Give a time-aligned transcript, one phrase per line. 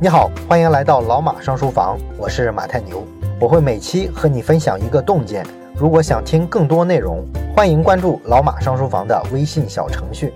[0.00, 3.04] 你好，欢迎来到老马上书房，我是马太牛，
[3.40, 5.44] 我会每期和你分享一个洞见。
[5.74, 10.32] 如果想听更多内容，欢迎关注老马上书房的微信小程序。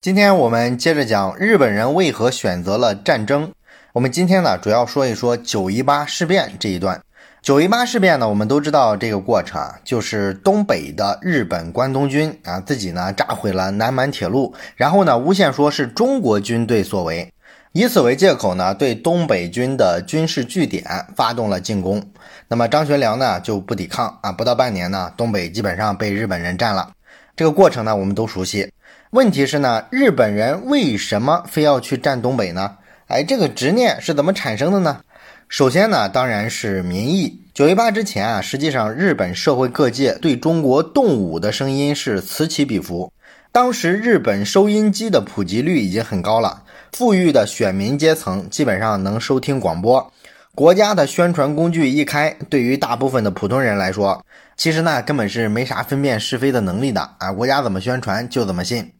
[0.00, 3.52] 今天我们接着讲日本人为何选择了战争。
[3.92, 7.00] 我们今天呢，主要说一说九一八事变这一段。
[7.40, 17.32] 九一八事变呢，我们都知道这个过程啊，就是东北的日本关东军啊，自己呢炸毁了南满铁路，然后呢诬陷说是中国军队所为。
[17.72, 22.02] 以此为借口呢，对东北军的军事据点发动了进攻。
[22.48, 26.90] 那么张学良呢就不抵抗啊，不到半年呢，东北基本上被日本人占了。
[27.36, 28.72] 这个过程呢，我们都熟悉。
[29.10, 32.76] 问题是呢，日本人为什么非要去占东北呢？
[33.06, 35.02] 哎，这个执念是怎么产生的呢？
[35.48, 37.40] 首先呢，当然是民意。
[37.54, 43.12] 九一八之前啊，实际上日本社会各界对中国动武的声音是此起彼伏。
[43.52, 46.64] 当时日本收音机的普及率已经很高了。
[46.92, 50.12] 富裕的选民阶层基本上能收听广播，
[50.54, 54.24] 国家的宣传工具一开，对于大部分的普通人来说，
[54.56, 57.32] 其实呢根本是没啥分辨是非的能力的啊！
[57.32, 58.92] 国家怎么宣传就怎么信。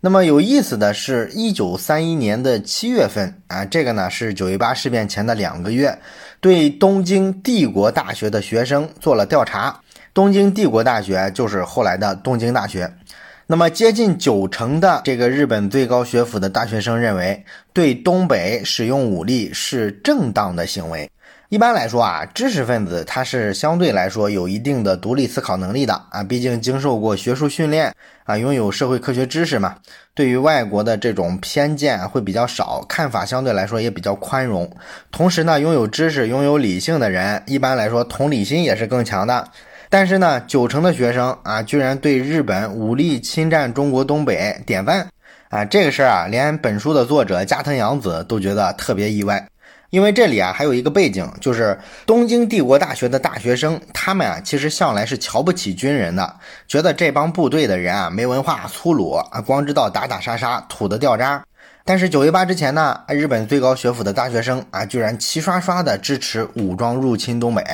[0.00, 5.98] 那么有意思的是，一九三一年的七月份啊，这个呢是九一八事变前的两个月，
[6.40, 9.80] 对东京帝国大学的学生做了调查。
[10.14, 12.92] 东京帝国大学就是后来的东京大学。
[13.50, 21.10] 那么，接近九成的这个日本最高学府的大学生认为，对东北使用武力是正当的行为。
[21.48, 27.90] 一般来说啊，知识分子他是相对来说有一定的独立思考能力的啊，毕竟经受过学术训练
[28.24, 29.76] 啊，拥有社会科学知识嘛。
[30.12, 34.70] 对于外国的这种偏见会比较少，看法相对来说也比较宽容。
[35.10, 39.48] 同时呢，拥有知识、拥有理性的人，一般来说同理心也是更强的。
[39.90, 45.08] 但是呢，九成的学生啊，居然对日本武力侵占中国东北点赞
[45.48, 45.64] 啊！
[45.64, 49.48] 这个事儿啊，连本书的作者加藤洋子都觉得特别意外。
[49.90, 61.42] 因为这里啊，还有一个背景，就是东京帝国大学的大学生，他们啊，其实向来是瞧不起军人的，觉得这帮部队的人啊，没文化、粗鲁啊，光知道打打杀杀，土的掉渣。
[61.86, 67.64] 但是九一八之前呢，日本最高学府的大学生啊，居然齐刷刷的支持武装入侵东北。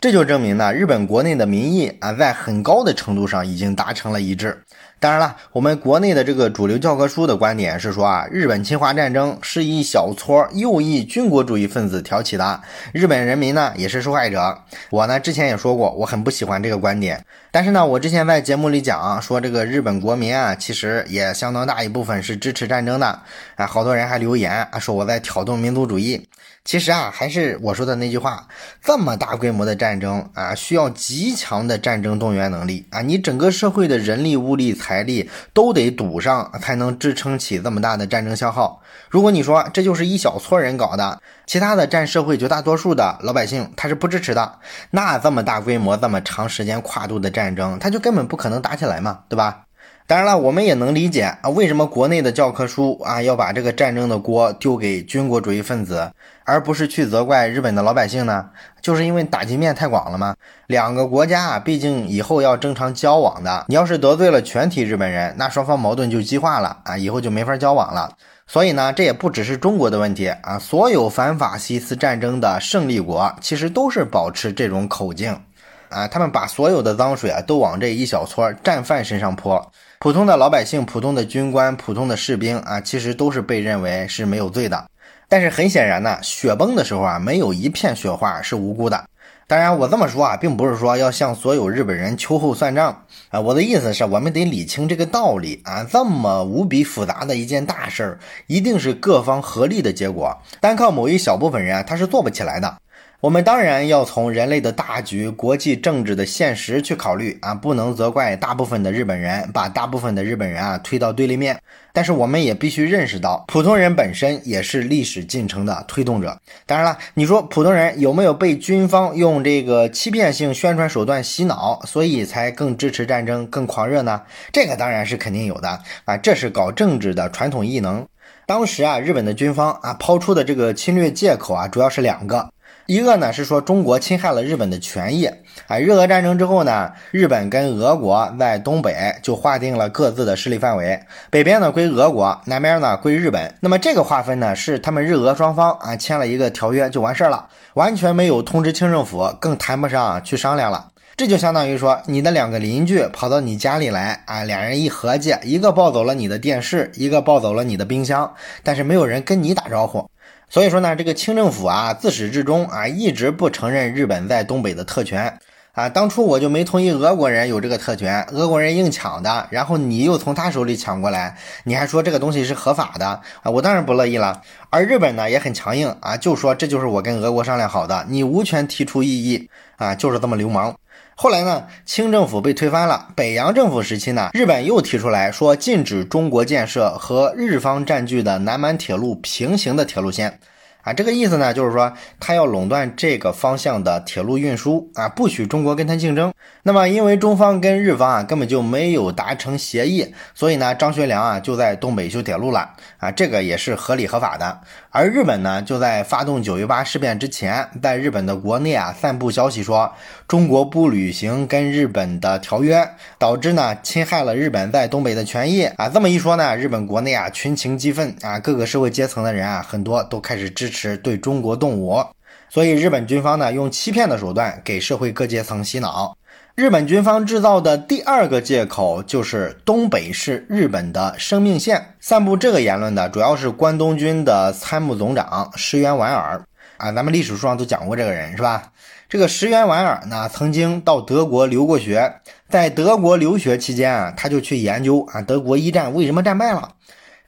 [0.00, 4.62] 这就证明呢，日本国内的民意啊，在很高的程度上已经达成了一致。
[4.98, 12.62] 当然了，我们国内的这个主流教科书的观点是说啊，日本侵华战争是一小撮右翼军国主义分子挑起的，
[12.94, 14.58] 日本人民呢也是受害者。
[14.88, 17.22] 我呢之前也说过，我很不喜欢这个观点。
[17.50, 23.20] 但是呢，我之前在节目里讲说，这个日本国民啊，其实也相当大一部分是支持战争的。
[23.56, 26.26] 啊，好多人还留言啊，说我在挑动民族主义。
[26.62, 28.46] 其实啊，还是我说的那句话，
[28.82, 38.82] 这么大规模的战争啊，需要极强的战争动员能力啊，你整个社会的人力、物力、财力都得堵上，才能支撑起这么大的战争消耗。
[39.08, 44.58] 如果你说这就是一小撮人搞的，其他的占社会绝大多数的老百姓他是不支持的，
[44.90, 49.62] 那这么大规模、这么长时间跨度的战争，他就根本不可能打起来嘛，对吧？
[50.10, 56.10] 当然了，我们也能理解啊，为什么国内的教科书啊要把这个战争的锅丢给军国主义分子，
[56.42, 58.50] 而不是去责怪日本的老百姓呢？
[58.82, 60.34] 就是因为打击面太广了吗？
[60.66, 68.12] 两个国家啊，毕竟以后要正常交往的，你要是得罪了全体日本人，那双方矛盾就激化了啊，以后就没法交往了。
[68.48, 75.40] 所以呢，这也不只是中国的问题啊，所有反法西斯战争的胜利国其实都是保持这种口径
[75.88, 79.70] 啊，他们把所有的脏水啊都往这一小撮战犯身上泼。
[80.02, 84.86] 普通的老百姓、普通的军官、普通的士兵啊，其实都是被认为是没有罪的。
[85.28, 89.04] 但是很显然呢，雪崩的时候啊，没有一片雪花是无辜的。
[89.46, 93.38] 当然，我这么说啊，并不是说要向所有日本人秋后算账啊。
[93.38, 95.84] 我的意思是我们得理清这个道理啊。
[95.84, 102.74] 这么无比复杂的一件大事儿，一定是各方合力的结果，单靠某一小部分人啊，他是做不起来的。
[103.20, 111.60] 我们当然要从人类的大局、国际政治的现实去考虑啊，不能责怪大部分的日本人，把大部分的日本人啊推到对立面。
[111.92, 116.34] 但是我们也必须认识到，普通人本身也是历史进程的推动者。
[116.64, 124.22] 当然了，你说普通人有没有被军方用这个欺骗性宣传手段洗脑，所以才更支持战争、更狂热呢？
[124.50, 128.06] 这个当然是肯定有的啊，这是搞政治的传统异能。
[128.46, 132.48] 当时啊，日本的军方啊抛出的这个侵略借口啊，主要是两个。
[132.90, 135.24] 一个呢是说中国侵害了日本的权益，
[135.68, 141.00] 啊，日俄战争之后呢，日本跟俄国在东北就划定了各自的势力范围，
[141.30, 143.54] 北边呢归俄国，南边呢归日本。
[143.60, 150.88] 那么这个划分呢是他们日俄双方啊签了一个条约就完事儿了，完全没有通知清政府，更谈不上去商量了。
[151.16, 158.34] 这就相当于说，你的两个邻居跑到你家里来啊，两人一合计，一个抱走了你的电视，一个抱走了你的冰箱，
[158.64, 160.10] 但是没有人跟你打招呼。
[160.50, 165.38] 所以说呢，这个清政府啊，自始至终啊，一直不承认日本在东北的特权。
[165.72, 173.06] 啊，当初我就没同意俄国人有这个特权，俄国人硬抢的，然后你又从他手里抢过来，你还说这个东西是合法的
[173.42, 174.42] 啊，我当然不乐意了。
[174.70, 180.74] 而日本呢也很强硬啊，就说这就是我跟俄国商量好的，你无权提出异议啊，就是这么流氓。
[181.22, 190.38] 后来呢，清政府被推翻了，北洋政府时期呢，日本又提出来说禁止中国建设和日方占据的南满铁路平行的铁路线。
[190.80, 196.32] 啊，这个意思呢，就是说他要垄断这个方向的铁路运输啊，不许中国跟他竞争。
[196.62, 204.60] 那么，因为中方跟日方啊根本就没有达成协议，所以呢，张学良啊就在东北修铁路了啊，这个也是合理合法的。
[204.90, 209.92] 而日本呢，就在发动九一八事变之前，在日本的国内啊散布消息说
[210.26, 215.88] 中国不履行跟日本的条约，导致呢侵害了日本在东北的权益啊。
[215.88, 220.70] 这么一说呢，日本国内啊群情激愤啊，各个社会阶层的人啊很多都开始支。
[220.70, 222.00] 持对中国动武，
[222.48, 226.16] 所以日本军方呢用欺骗的手段给社会各阶层洗脑。
[226.60, 231.94] 日本军方制造的第二个借口就是东北是日本的生命线。
[232.00, 236.44] 散布这个言论的主要是关东军的参谋总长石原莞尔
[236.76, 238.64] 啊，咱们历史书上都讲过这个人是吧？
[239.08, 242.16] 这个石原莞尔呢曾经到德国留过学，
[242.50, 246.72] 在德国留学期间啊，他就去研究啊德国一战为什么战败了。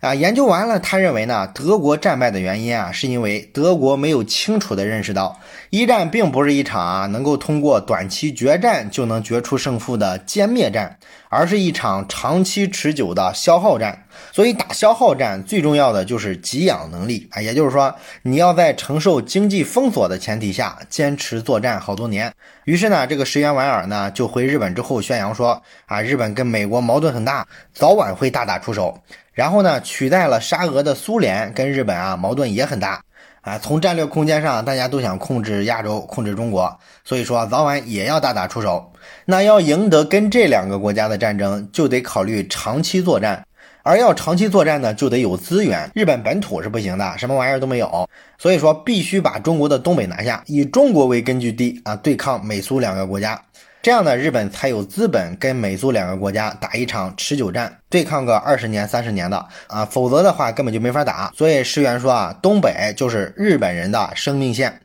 [0.03, 5.39] 啊，研究完了，他认为呢，德国战败的原因啊，是因为德国没有清楚的认识到，
[5.71, 10.99] 一战并不是一场啊能够通过短期决战就能决出胜负的歼灭战，
[11.33, 14.05] 而是一场长期持久的消耗战。
[14.31, 22.31] 所以打消耗战最重要的就是给养能力啊，也就是说，你要在承受经济封锁的前提下坚持作战好多年。
[22.65, 29.01] 于是呢，这个石原莞尔呢就回日本之后宣扬说啊，日本跟美国矛盾很大，早晚会大打出手。
[29.33, 33.03] 然后呢，取代了沙俄的苏联跟日本啊，矛盾也很大
[33.43, 33.59] 啊。
[33.59, 38.91] 从战略空间上，大家都想控制亚洲，控制中国，所以说早晚也要大打出手。
[39.27, 43.47] 那要赢得跟这两个国家的战争，就得考虑长期作战，
[43.83, 45.91] 而要长期作战呢，就得有资源。
[45.95, 48.09] 日本本土是不行的，什么玩意儿都没有，
[48.39, 53.41] 所以说必须把中国的东北拿下，以中国为根据地啊，对抗美苏两个国家。
[53.83, 61.33] 这样呢，日本才有资本跟美苏两个国家打一场持久战，对抗个二十年、三十年的啊，否则的话根本就没法打。
[61.35, 64.81] 所以石原说啊，东北就是日本人的生命线。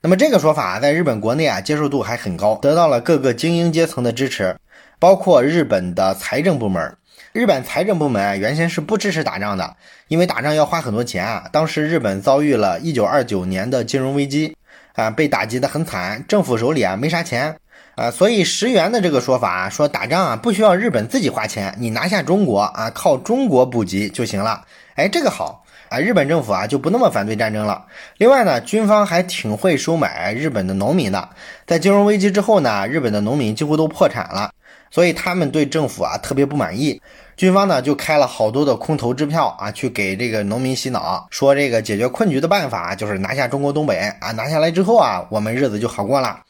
[0.00, 4.56] 那么这个说法在日本国内啊接受度还很高，得到了各个精英阶层的支持，
[4.98, 6.96] 包括日本的财政部门。
[7.34, 9.76] 日本财政部门啊原先是不支持打仗的，
[10.08, 11.46] 因为打仗要花很多钱啊。
[11.52, 14.56] 当时日本遭遇了一九二九年的金融危机
[14.94, 17.54] 啊，被打击的很惨，政府手里啊没啥钱。
[17.98, 24.64] 啊，所以石原的这个说法啊，说打仗啊不需要日本自己花钱，你拿下中国啊，靠中国补给就行了。
[24.94, 27.86] 哎，这个好啊，日本政府啊就不那么反对战争了。
[28.18, 31.28] 另外呢，军方还挺会收买日本的农民的。
[31.66, 34.52] 在金融危机之后呢，日本的农民几乎都破产了，
[34.92, 37.02] 所以他们对政府啊特别不满意。
[37.36, 46.42] 军方呢就开了好多的空头支票啊，去给这个农民洗脑，说这个解决困局的办法就是拿下中国东北啊，拿下来之后啊，我们日子就好过了。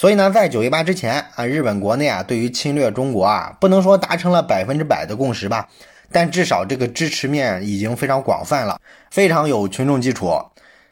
[0.00, 5.68] 所以呢，在九一八之前啊，日本国内啊，对于侵略中国啊，不能说达成了百分之百的共识吧，
[6.10, 8.80] 但至少这个支持面已经非常广泛了，
[9.10, 10.32] 非常有群众基础。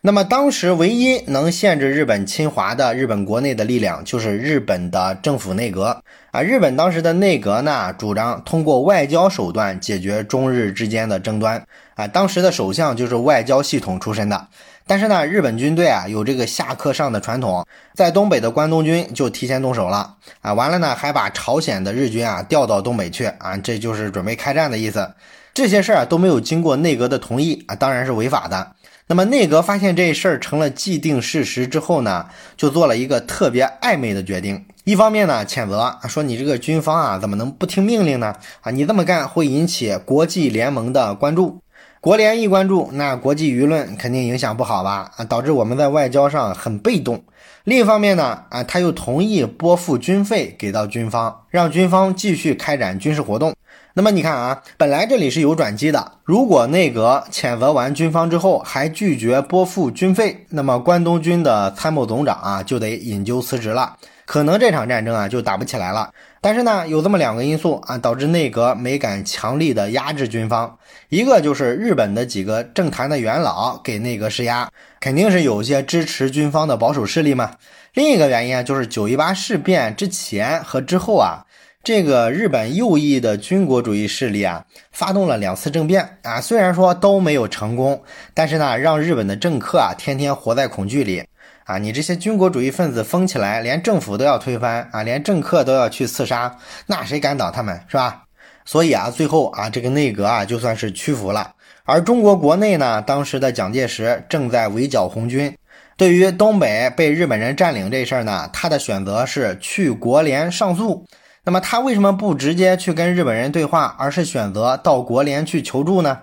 [0.03, 6.43] 那么当时唯一能限制日本侵华的日本国内的力量，就是日本的政府内阁啊。
[6.43, 12.07] 日本当时的内阁呢，主张通过外交手段解决中日之间的争端啊。
[12.07, 14.49] 当时的首相就是外交系统出身的。
[14.89, 17.65] 但是呢，日本军队啊有这个下课上的传统，
[17.95, 25.07] 在东北的关东军就提前动手了啊，完了呢还把朝鲜的日军啊调到东北去啊，这就是准备开战的意思。
[25.53, 28.73] 这些事儿啊都没有经过内阁的同意啊，当然是违法的。
[29.07, 32.27] 那么内阁发现这事儿成了既定事实之后呢，
[32.57, 34.65] 就做了一个特别暧昧的决定。
[34.85, 38.35] 一方面呢谴责说你这个军方啊怎么能不听命令呢？
[38.63, 41.61] 啊，你这么干会引起国际联盟的关注。
[42.01, 45.11] 国联一关注，那国际舆论肯定影响不好吧？
[45.17, 47.25] 啊，导致我们在外交上很被动。
[47.65, 53.53] 另一方面呢，啊，他又同意拨付军费给到军方，让军方继续开展军事活动。
[53.95, 56.13] 那么你看啊，本来这里是有转机的。
[56.23, 63.97] 如果内阁谴责完军方之后还拒绝拨付军费，那么关东军的参谋总长啊就得引咎辞职了。
[64.25, 70.79] 可能这场战争啊就打不起来了但是呢，有这么两个因素啊，导致内阁没敢强力的压制军方。
[71.09, 77.53] 一个就是日本的几个政坛的元老给内阁施压，肯定是有些支持军方的保守势力嘛。
[77.95, 81.45] 另一个原因啊，就是九一八事变之前和之后啊，
[81.83, 88.01] 这个日本右翼的军国主义势力啊，发动了两次政变啊，虽然说都没有成功，
[88.35, 91.25] 但是呢，让日本的政客啊，天天活在恐惧里。
[91.69, 96.57] 啊，你这些军国主义分子疯起来，连政府都要推翻啊，连政客都要去刺杀，
[96.87, 98.23] 那谁敢挡他们，是吧？
[98.65, 101.53] 所以啊，最后啊，这个内阁啊，就算是屈服了。
[101.85, 105.55] 而中国国内呢，当时的蒋介石正在围剿红军，
[105.99, 111.05] 对于东北被日本人占领这事儿呢，他的选择是去国联上诉。
[111.45, 116.19] 那么他为什么不直接去跟日本人对话，而是选择到国联去求助呢？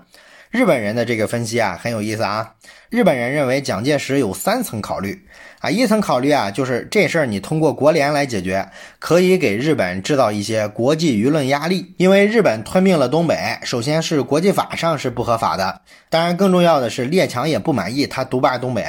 [0.56, 2.54] 日本人的这个分析啊很有意思啊。
[2.90, 5.22] 日本人认为蒋介石有三层考虑
[5.60, 8.66] 啊，一层考虑啊就是这事儿你通过国联来解决，
[8.98, 11.94] 可以给日本制造一些国际舆论压力。
[11.98, 18.82] 因为日本吞并了东北，首先是国际法上是不合法的，当然更重要的是列强也不满意他独霸东北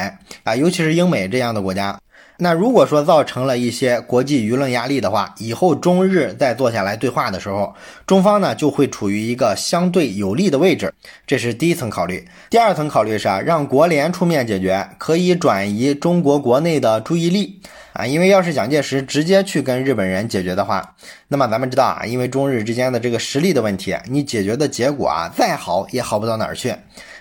[0.45, 1.99] 啊，尤其是英美这样的国家。
[2.39, 7.75] 那如果说造成了一些国际舆论压力的话，以后中日再坐下来对话的时候，
[8.07, 10.93] 中方呢就会处于一个相对有利的位置，
[11.27, 12.27] 这是第一层考虑。
[12.51, 17.61] 第二层考虑是啊，让国联出面解决，可以转移中国国内的注意力
[17.97, 20.95] 啊，因为要是蒋介石直接去跟日本人解决的话，
[21.29, 26.75] 那么咱们知道啊，因为中日之间的这个实力的问题，你解决的结果啊再好也好不到哪儿去。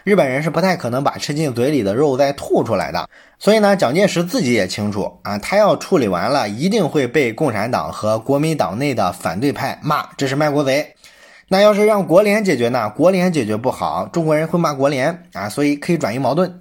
[0.03, 10.93] 日本人是不太可能把吃进嘴里的肉再吐出来的，所以呢，蒋介石自己也清楚啊，他要处理完了，一定会被共产党和国民党内的反对派骂这是卖国贼。
[11.47, 12.89] 那要是让国联解决呢？
[12.89, 16.59] 国联解决不好，中国人会骂国联啊，所以可以转移矛盾。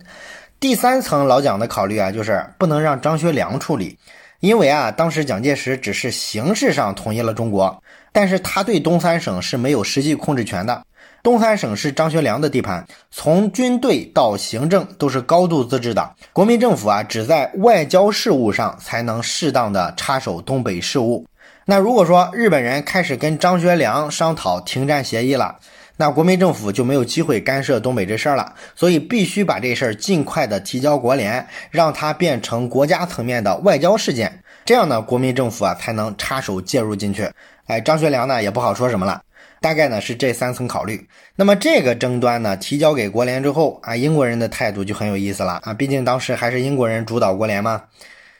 [0.64, 3.98] 第三层老蒋的考虑啊，就是不能让张学良处理，
[4.40, 10.82] 因为啊，当时蒋介石只是形式上统一了中国，但是他对东三省是没有实际控制权的。
[11.22, 16.10] 东三省是张学良的地盘，从军队到行政都是高度自治的。
[16.32, 21.26] 国民政府啊，只在外交事务上才能适当的插手东北事务。
[21.66, 25.56] 那如果说日本人开始跟张学良商讨停战协议了，
[25.96, 28.54] 那国民政府就没有机会干涉东北这事儿了。
[28.74, 37.30] 所以必须把这事儿尽快的提交国联，让它变成国家层面的外交事件，这样呢，国民政府啊才能插手介入进去。
[37.66, 39.22] 哎，张学良呢也不好说什么了。
[39.60, 41.08] 大概呢是这三层考虑。
[41.36, 47.82] 那么这个争端呢提交给国联之后啊，英国人的态度就很有意思了啊，毕竟当时还是英国人主导国联嘛。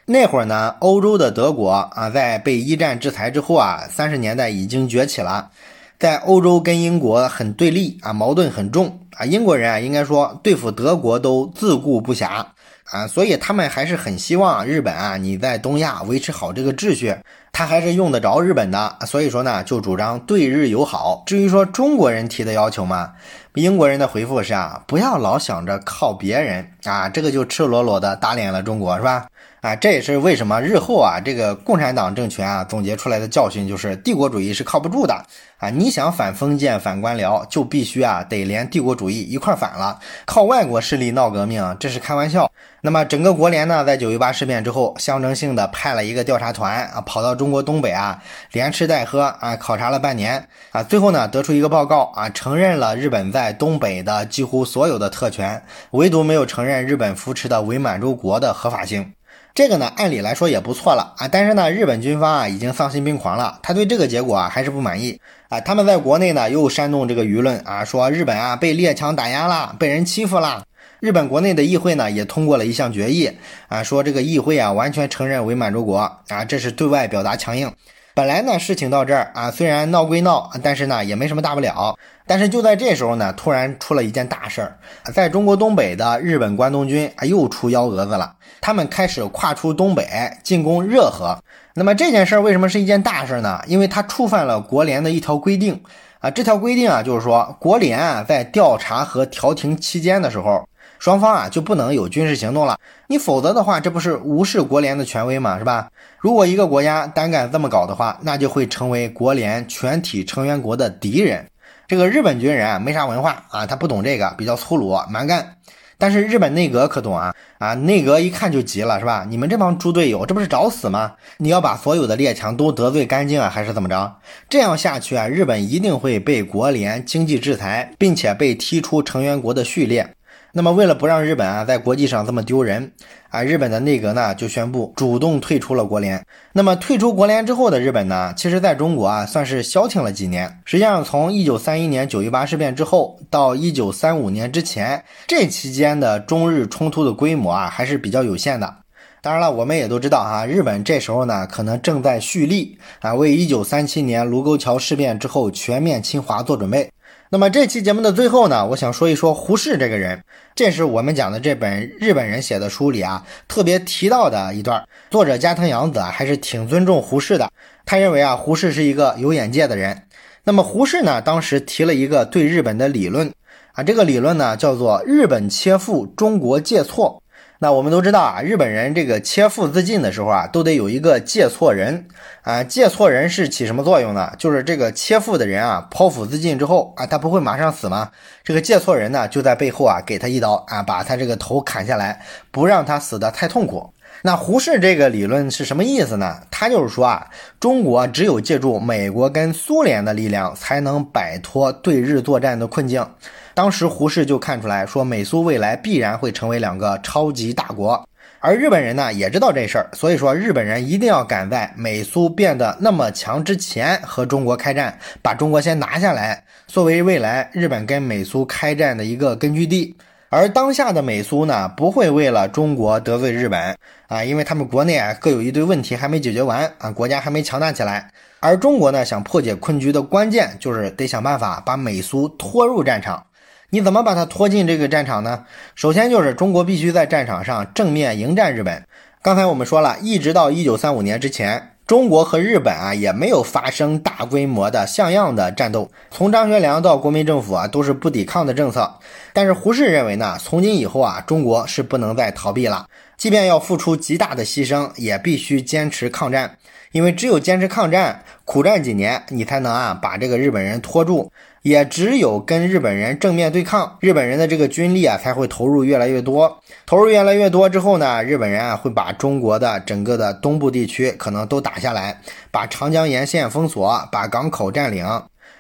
[0.05, 5.51] 那会儿呢，欧洲的德国啊，在被一战制裁之后啊，三十年代已经崛起了，
[5.99, 9.25] 在欧洲跟英国很对立啊，矛盾很重啊。
[9.25, 12.45] 英国人啊，应该说对付德国都自顾不暇
[12.91, 17.17] 啊，所以他们还是很希望日本啊，你在东亚维持好这个秩序。
[17.57, 21.23] 他还是用得着日本的，所以说呢，就主张对日友好。
[21.25, 23.13] 至于说中国人提的要求嘛，
[23.55, 29.27] 英国人的回复是啊，不要老想着靠别人啊，这个就赤裸裸的打脸了中国，是吧？
[29.65, 35.15] 啊，这也是为什么日后啊，这个共产党政权啊总结出来的教训就是帝国主义是靠不住的
[35.57, 35.71] 啊！
[35.71, 42.51] 你想反封建、反官僚，就必须啊得连帝国主义一块反了，靠外国势力闹革命，这是开玩笑。
[42.83, 59.11] 那么整个国联呢，在九一八事变之后，象征性的派了一个调查团啊，跑到中国东北啊，连吃带喝啊，考察了半年啊，最后呢得出一个报告啊，承认了日本在东北的几乎所有的特权，唯独没有承认日本扶持的伪满洲国的合法性。
[59.55, 65.61] 这个呢，按理来说也不错了啊，但是呢，日本军方啊已经丧心病狂了，他对这个结果啊还是不满意啊。
[65.61, 70.65] 他们在国内呢又煽动这个舆论啊，说日本啊被列强打压了，被人欺负了。
[70.99, 73.31] 日本国内的议会呢也通过了一项决议
[73.69, 77.73] 啊，说这个议会啊完全承认伪满洲国啊，这是对外表达强硬。
[78.17, 81.99] 本来呢，事情到这儿啊，虽然闹归闹，但是呢，也没什么大不了。
[82.29, 84.79] 但是就在这时候呢，突然出了一件大事儿，
[85.13, 88.37] 在中国东北的日本关东军啊，又出幺蛾子了。
[88.61, 90.07] 他们开始跨出东北
[90.45, 91.37] 进攻热河。
[91.75, 93.61] 那么这件事儿为什么是一件大事呢？
[93.67, 95.83] 因为它触犯了国联的一条规定
[96.21, 96.31] 啊。
[96.31, 100.65] 这条规定啊，就是说国联啊，在调查和调停期间的时候。
[101.05, 105.59] 双方啊就不能有军事行动了，你否则的话，这不是无视国联的权威吗？
[105.59, 105.91] 是吧？
[106.19, 111.47] 如果一个国家胆敢这么搞的话，那就会成为国联全体成员国的敌人。
[111.87, 115.59] 这个日本军人啊，没啥文化啊，他不懂这个，比较粗鲁蛮干。
[115.99, 119.27] 但是日本内阁可懂啊啊，内阁一看就急了，是吧？
[119.29, 121.13] 你们这帮猪队友，这不是找死吗？
[121.37, 124.17] 你要把所有的列强都得罪干净啊，还是怎么着？
[124.49, 130.09] 这样下去啊，日本一定会被国联经济制裁，并且被踢出成员国的序列。
[130.57, 132.93] 那么为了不让日本啊在国际上这么丢人
[133.29, 136.25] 啊，日本的内阁呢就宣布主动退出了国联。
[136.53, 140.61] 那么退出国联之后的日本呢，其实在中国啊算是消停了几年。
[140.65, 148.77] 实际上从一九三一年九一八事变之后到一九三五年之前，这期间的中日冲突的规模啊还是比较有限的。
[149.23, 156.89] 当然了，我们也都知道哈，日本这时候呢可能正在蓄力啊，为一九三七年卢沟桥事变之后全面侵华做准备。
[157.31, 160.23] 那么这期节目的最后呢，我想说一说胡适这个人，
[160.55, 164.87] 这是我们讲的这本日本人写的书里啊特别提到的一段。
[165.11, 167.51] 作者加藤洋子啊还是挺尊重胡适的，
[167.85, 170.03] 他认为啊胡适是一个有眼界的人。
[170.45, 173.33] 那么胡适呢当时提了一个对日本的理论
[173.73, 177.21] 啊，这个理论呢叫做日本切腹，中国借错。
[177.65, 182.07] 那我们都知道啊，日本人这个切腹自尽的时候啊，都得有一个借错人
[182.43, 182.63] 啊。
[182.63, 184.31] 借错人是起什么作用呢？
[184.39, 188.11] 就是这个切腹的人啊，剖腹自尽之后啊，他不会马上死吗？
[188.43, 193.95] 这个借错人呢，就在背后啊，给他一刀啊，把他这个头砍下来，不让他死得太痛苦。
[194.21, 196.37] 那胡适这个理论是什么意思呢？
[196.51, 197.29] 他就是说啊，
[197.59, 203.09] 中国只有借助美国跟苏联的力量，才能摆脱对日作战的困境。
[203.55, 208.05] 当时胡适就看出来说，美苏未来必然会成为两个超级大国，
[208.41, 219.97] 而日本人呢也知道这事儿，所以说日本人一定要赶在美苏变得那么强之前和中国开战，把中国先拿下来，作为未来日本跟美苏开战的一个根据地。
[220.31, 223.77] 而当下的美苏呢，不会为了中国得罪日本
[224.09, 228.11] 啊，因为他们国内啊各有一堆问题还没解决完啊，国家还没强大起来。
[228.41, 233.25] 而中国呢，想破解困局的关键就是得想办法把美苏拖入战场。
[233.75, 235.47] 你怎么把它拖进这个战场呢？
[235.75, 238.85] 首先就是中国必须在战场上正面迎战日本。
[239.21, 245.91] 刚才我们说了，一直到一九三五年之前，中国和日本啊也没有发生大规模的像样的战斗。
[246.13, 248.95] 从张学良到国民政府啊都是不抵抗的政策。
[249.33, 256.59] 但是胡适认为呢，从今以后啊，中国是不能再逃避了，即便要付出极大的牺牲，也必须坚持抗战。
[256.93, 261.33] 因为只有坚持抗战，苦战几年，你才能啊把这个日本人拖住。
[261.65, 266.59] 也只有跟日本人正面对抗，日本人的这个军力啊才会投入越来越多。
[266.85, 275.07] 投入越来越多之后呢，日本人啊会把中国的整个的东部地区可能都打下来，把长江沿线封锁，把港口占领。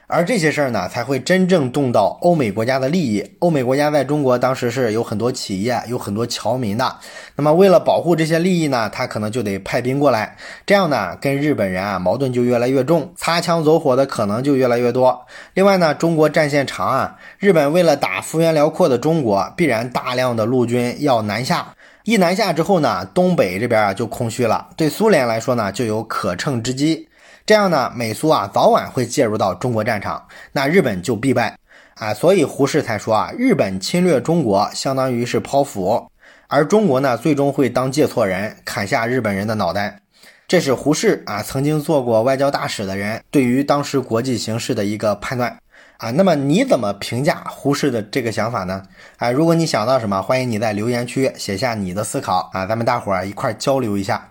[0.06, 3.24] 而这些事儿呢，才会真正动到欧美国家的利益。
[3.38, 6.96] 欧美国家在中国当时是有很多企业、有很多侨民的。
[7.36, 10.36] 那么为了保护这些利益呢，他可能就得派兵过来。
[10.66, 15.26] 这样呢，跟日本人啊矛盾就越来越重，擦枪走火的可能就越来越多。
[15.54, 21.74] 另外呢，中国战线长啊，日本为了打幅员辽阔的中国，必然大量的陆军要南下。
[22.04, 27.08] 一南下之后呢，东北这边啊就空虚了，对苏联来说呢，就有可乘之机。
[27.46, 31.58] 这样呢，美苏啊早晚会介入到中国战场，那日本就必败
[31.96, 32.14] 啊。
[32.14, 36.10] 所以胡适才说啊，日本侵略中国相当于是剖腹，
[36.48, 40.00] 而中国呢最终会当借错人，砍下日本人的脑袋。
[40.48, 45.58] 这是胡适啊曾经做过外交大使的人对于当时国际形势的一个判断
[45.98, 46.10] 啊。
[46.12, 48.82] 那么你怎么评价胡适的这个想法呢？
[49.18, 54.30] 啊，如果你想到什么，欢迎你在留言区写下你的思考啊，咱们大伙儿一块交流一下。